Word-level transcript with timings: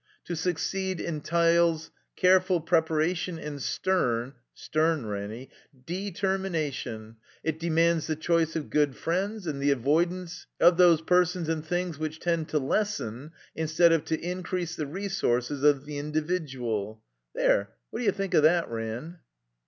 To 0.25 0.35
succeed 0.35 0.97
entyles 0.99 1.91
careful 2.15 2.59
prepara 2.59 3.15
tion 3.15 3.37
and 3.37 3.61
stem'— 3.61 4.33
stem, 4.65 5.05
Ranny— 5.05 5.51
'deetermination, 5.85 7.17
it 7.43 7.59
deemands 7.59 8.07
the 8.07 8.15
choice 8.15 8.55
of 8.55 8.71
good 8.71 8.95
friends 8.95 9.45
and 9.45 9.61
the 9.61 9.69
avoid 9.69 10.09
'nce 10.11 10.47
of 10.59 10.77
those 10.77 11.01
persons 11.03 11.47
and 11.49 11.63
things 11.63 11.99
which 11.99 12.19
tend 12.19 12.49
to 12.49 12.57
lessen, 12.57 13.31
instead 13.55 13.91
of 13.91 14.03
to 14.05 14.19
increase 14.19 14.75
the 14.75 14.85
reesources 14.85 15.63
of 15.63 15.85
the 15.85 15.99
individyooL' 16.01 16.97
There, 17.35 17.69
wot 17.91 17.99
d'you 18.01 18.11
think 18.11 18.33
of 18.33 18.41
that. 18.41 18.69
Ran?" 18.71 19.19